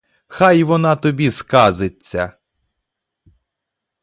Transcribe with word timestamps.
Хай 0.27 0.63
вона 0.63 0.95
тобі 0.95 1.31
сказиться! 1.31 2.33